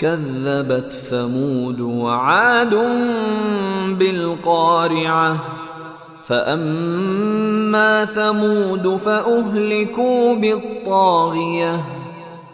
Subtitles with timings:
[0.00, 2.74] كذبت ثمود وعاد
[3.98, 5.36] بالقارعة.
[6.24, 11.84] فأما ثمود فأهلكوا بالطاغية.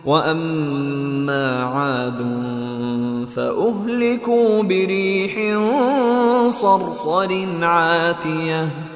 [0.07, 2.27] وأما عاد
[3.37, 5.61] فأهلكوا بريح
[6.51, 8.96] صرصر عاتية.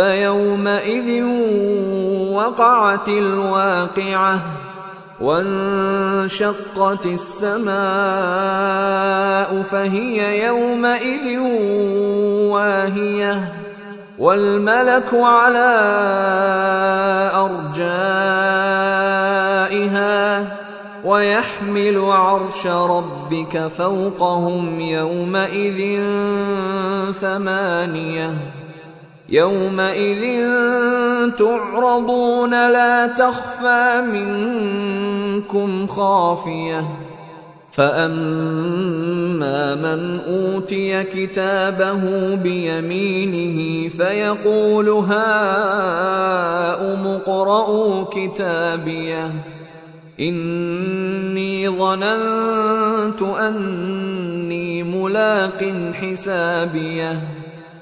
[0.00, 1.24] فيومئذ
[2.32, 4.40] وقعت الواقعة
[5.20, 7.72] وانشقت السماء
[9.62, 11.38] فهي يومئذ
[12.48, 13.52] واهية
[14.18, 15.70] والملك على
[17.34, 18.16] أرجائها
[21.04, 26.00] ويحمل عرش ربك فوقهم يومئذ
[27.12, 28.59] ثمانية
[29.30, 30.48] يومئذ
[31.38, 36.84] تعرضون لا تخفى منكم خافية.
[37.72, 45.46] فأما من أوتي كتابه بيمينه فيقول هاؤم
[47.06, 49.30] اقرءوا كتابيه.
[50.20, 57.39] إني ظننت أني ملاق حسابيه.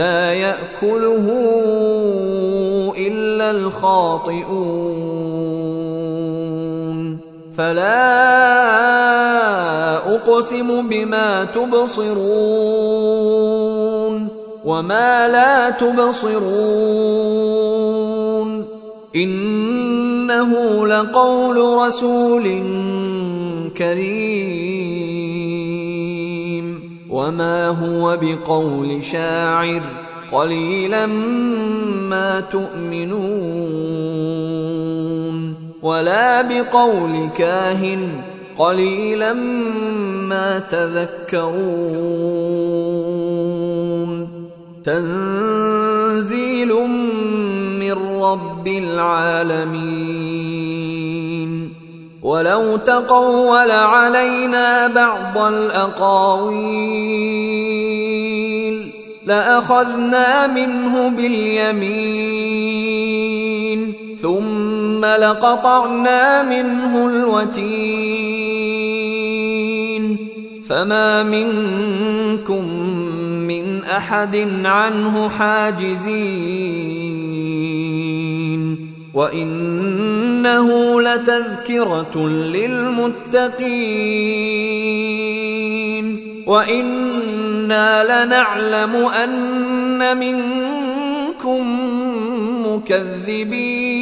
[0.00, 1.26] لا يأكله
[2.98, 4.50] إلا الخاطئون.
[7.58, 8.00] فلا
[10.14, 12.14] أقسم بما تبصرون
[14.64, 16.40] وما لا تبصرون.
[19.16, 21.56] إنه لقول
[21.86, 22.62] رسول
[23.78, 24.99] كريم.
[27.10, 29.82] وما هو بقول شاعر
[30.32, 31.06] قليلا
[32.10, 33.20] ما تؤمنون
[35.82, 38.08] ولا بقول كاهن
[38.58, 39.32] قليلا
[40.28, 41.80] ما تذكرون
[44.84, 46.68] تنزيل
[47.80, 47.92] من
[48.22, 50.19] رب العالمين
[52.30, 56.60] ولو تقول علينا بعض الاقاويل
[59.26, 62.20] لاخذنا منه باليمين
[64.22, 68.00] ثم لقطعنا منه الوتين
[70.68, 72.64] فما منكم
[73.48, 77.19] من احد عنه حاجزين
[79.14, 83.60] وانه لتذكره للمتقين
[86.46, 91.62] وأنا لنعلم ان منكم
[92.66, 94.00] مكذبين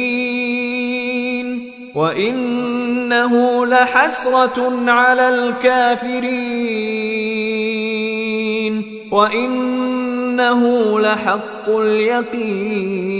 [1.95, 6.69] وانه لحسره على الكافرين
[9.11, 13.19] وانه لحق اليقين